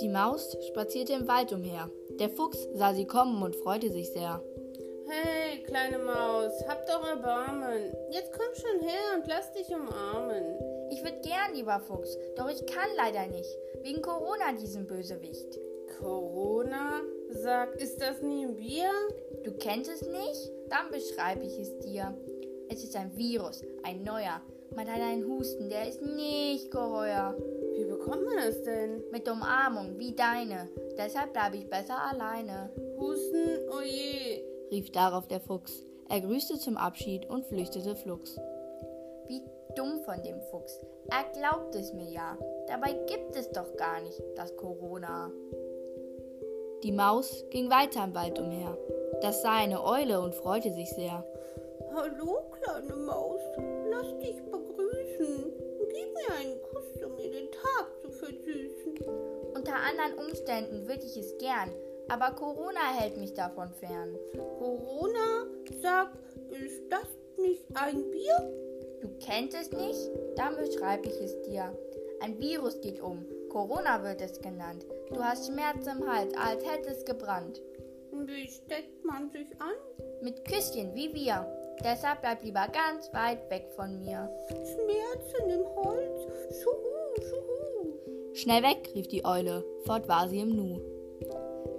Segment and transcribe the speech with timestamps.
[0.00, 1.90] Die Maus spazierte im Wald umher.
[2.20, 4.40] Der Fuchs sah sie kommen und freute sich sehr.
[5.08, 7.92] Hey, kleine Maus, hab doch Erbarmen.
[8.10, 10.44] Jetzt komm schon her und lass dich umarmen.
[10.90, 13.50] Ich würd gern, lieber Fuchs, doch ich kann leider nicht.
[13.82, 15.58] Wegen Corona, diesem Bösewicht.
[15.98, 17.00] Corona?
[17.30, 18.90] Sag, ist das nie ein Bier?
[19.42, 20.52] Du kennst es nicht?
[20.68, 22.16] Dann beschreibe ich es dir.
[22.72, 24.40] Es ist ein Virus, ein neuer.
[24.76, 27.34] Man hat einen Husten, der ist nicht geheuer.
[27.74, 29.02] Wie bekommt man es denn?
[29.10, 30.68] Mit Umarmung, wie deine.
[30.96, 32.70] Deshalb bleibe ich besser alleine.
[32.96, 35.84] Husten, oje, rief darauf der Fuchs.
[36.08, 38.36] Er grüßte zum Abschied und flüchtete flugs.
[39.26, 39.42] Wie
[39.74, 40.80] dumm von dem Fuchs.
[41.10, 42.38] Er glaubt es mir ja.
[42.68, 45.32] Dabei gibt es doch gar nicht das Corona.
[46.84, 48.78] Die Maus ging weiter im Wald umher.
[49.22, 51.24] Das sah eine Eule und freute sich sehr.
[51.92, 53.40] Hallo, kleine Maus,
[53.90, 55.52] lass dich begrüßen.
[55.92, 58.94] Gib mir einen Kuss, um mir den Tag zu versüßen.
[59.54, 61.70] Unter anderen Umständen würde ich es gern,
[62.08, 64.16] aber Corona hält mich davon fern.
[64.58, 65.46] Corona,
[65.82, 66.12] sag,
[66.50, 68.38] ist das nicht ein Bier?
[69.00, 70.10] Du kennst es nicht?
[70.36, 71.76] Dann beschreibe ich es dir.
[72.20, 73.26] Ein Virus geht um.
[73.48, 74.86] Corona wird es genannt.
[75.08, 77.60] Du hast Schmerz im Hals, als hätte es gebrannt.
[78.12, 79.74] Wie steckt man sich an?
[80.22, 81.59] Mit Küsschen wie wir.
[81.82, 84.28] Deshalb bleib lieber ganz weit weg von mir.
[84.48, 86.26] Schmerzen im Holz.
[86.60, 88.34] Schuhu, schuhu.
[88.34, 89.64] Schnell weg, rief die Eule.
[89.86, 90.80] Fort war sie im Nu.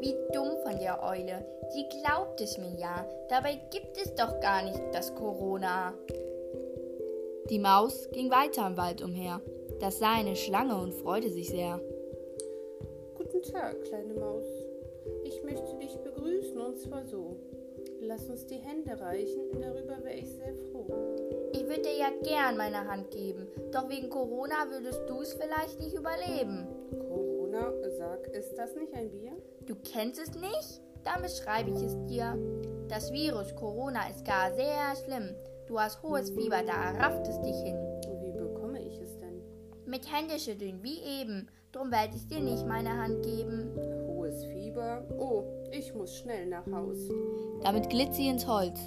[0.00, 1.44] Wie dumm von der Eule.
[1.70, 3.04] Sie glaubt es mir ja.
[3.28, 5.92] Dabei gibt es doch gar nicht das Corona.
[7.50, 9.40] Die Maus ging weiter im Wald umher.
[9.80, 11.80] Das sah eine Schlange und freute sich sehr.
[13.16, 14.46] Guten Tag, kleine Maus.
[15.24, 17.36] Ich möchte dich begrüßen und zwar so.
[18.00, 20.86] Lass uns die Hände reichen, darüber wäre ich sehr froh.
[21.52, 25.80] Ich würde dir ja gern meine Hand geben, doch wegen Corona würdest du es vielleicht
[25.80, 26.66] nicht überleben.
[26.90, 29.32] Corona, sag, ist das nicht ein Bier?
[29.66, 30.80] Du kennst es nicht?
[31.04, 32.38] Dann beschreibe ich es dir.
[32.88, 35.34] Das Virus Corona ist gar sehr schlimm.
[35.66, 37.76] Du hast hohes Fieber, da rafft es dich hin.
[38.22, 39.42] Wie bekomme ich es denn?
[39.86, 41.48] Mit Händeschütteln, wie eben.
[41.72, 43.70] Drum werde ich dir nicht meine Hand geben.
[44.06, 45.04] Hohes Fieber?
[45.18, 46.98] Oh, ich muss schnell nach Haus.
[47.62, 48.78] Damit glitt sie ins Holz.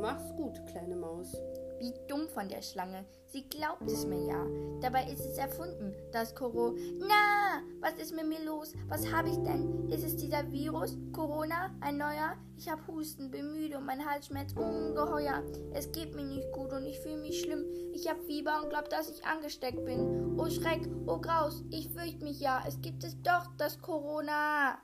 [0.00, 1.36] Mach's gut, kleine Maus.
[1.78, 3.06] Wie dumm von der Schlange.
[3.26, 4.46] Sie glaubt es mir ja.
[4.82, 6.76] Dabei ist es erfunden, das Corona.
[6.98, 8.74] Na, was ist mit mir los?
[8.88, 9.88] Was habe ich denn?
[9.88, 10.98] Ist es dieser Virus?
[11.12, 11.74] Corona?
[11.80, 12.36] Ein neuer?
[12.58, 15.42] Ich habe Husten, bin müde und mein Hals schmerzt ungeheuer.
[15.72, 17.64] Es geht mir nicht gut und ich fühle mich schlimm.
[17.94, 20.38] Ich habe Fieber und glaub, dass ich angesteckt bin.
[20.38, 22.62] Oh Schreck, oh Graus, ich fürchte mich ja.
[22.66, 24.78] Es gibt es doch, das Corona.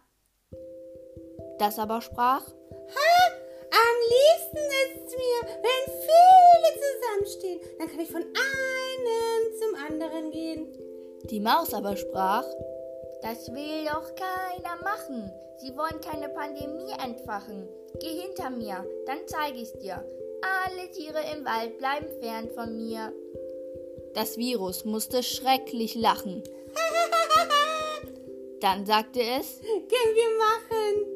[1.58, 2.46] Das aber sprach.
[2.46, 3.32] Ha!
[3.70, 7.60] Am liebsten ist es mir, wenn viele zusammenstehen.
[7.78, 10.72] Dann kann ich von einem zum anderen gehen.
[11.24, 12.44] Die Maus aber sprach.
[13.22, 15.32] Das will doch keiner machen.
[15.58, 17.68] Sie wollen keine Pandemie entfachen.
[17.98, 20.04] Geh hinter mir, dann zeige ich's dir.
[20.42, 23.12] Alle Tiere im Wald bleiben fern von mir.
[24.14, 26.42] Das Virus musste schrecklich lachen.
[28.60, 31.15] Dann sagte es, Können wir machen?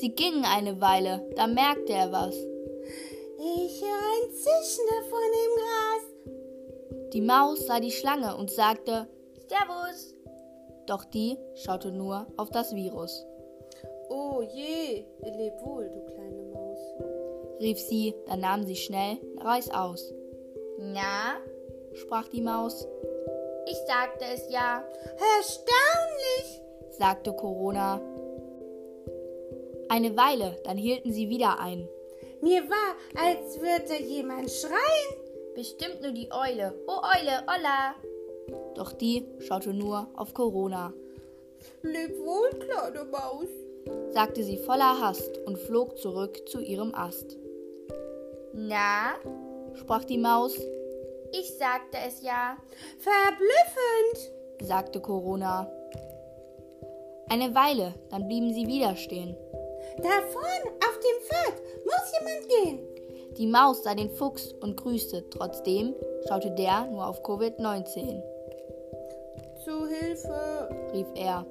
[0.00, 2.34] Sie gingen eine Weile, da merkte er was.
[2.34, 7.12] Ich höre ein Zischen da vorne im Gras.
[7.12, 9.08] Die Maus sah die Schlange und sagte,
[9.48, 10.14] Servus.
[10.86, 13.24] doch die schaute nur auf das Virus.
[14.08, 16.78] Oh je, leb wohl, du kleine Maus.
[17.60, 20.12] Rief sie, dann nahm sie schnell Reis aus.
[20.78, 21.36] Na,
[21.94, 22.86] Sprach die Maus,
[23.66, 24.82] ich sagte es ja.
[25.38, 26.62] Erstaunlich.
[26.90, 28.00] sagte Corona.
[29.90, 31.88] Eine Weile, dann hielten sie wieder ein.
[32.40, 35.20] Mir war, als würde jemand schreien.
[35.56, 36.72] Bestimmt nur die Eule.
[36.86, 37.96] Oh Eule, Olla.
[38.76, 40.94] Doch die schaute nur auf Corona,
[41.82, 43.48] Leb wohl, kleine Maus.
[44.12, 47.36] sagte sie voller Hast und flog zurück zu ihrem Ast.
[48.52, 49.16] Na,
[49.74, 50.56] Sprach die Maus,
[51.32, 52.56] ich sagte es ja.
[52.98, 54.32] Verblüffend.
[54.62, 55.68] sagte Corona.
[57.28, 59.36] Eine Weile, dann blieben sie wieder stehen.
[60.02, 63.34] Da vorn auf dem Pfad muss jemand gehen.
[63.36, 65.94] Die Maus sah den Fuchs und grüßte, trotzdem
[66.28, 68.22] schaute der nur auf Covid-19.
[69.64, 70.68] Zu Hilfe!
[70.92, 71.46] rief er.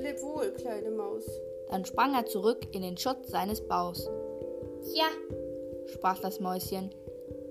[0.00, 1.24] Leb wohl, kleine Maus.
[1.70, 4.08] Dann sprang er zurück in den Schutz seines Baus,
[4.82, 5.06] Tja,
[5.86, 6.94] sprach das Mäuschen.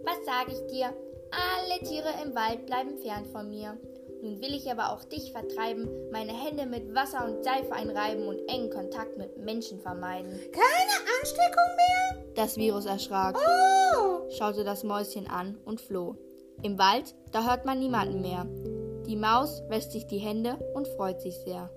[0.03, 0.93] was sag ich dir?
[1.31, 3.77] Alle Tiere im Wald bleiben fern von mir.
[4.25, 8.39] Nun will ich aber auch dich vertreiben, meine Hände mit Wasser und Seife einreiben und
[8.49, 10.31] engen Kontakt mit Menschen vermeiden.
[10.51, 12.25] Keine Ansteckung mehr?
[12.33, 16.15] Das Virus erschrak, Oh, schaute das Mäuschen an und floh.
[16.63, 18.47] Im Wald, da hört man niemanden mehr.
[19.05, 21.69] Die Maus wäscht sich die Hände und freut sich sehr.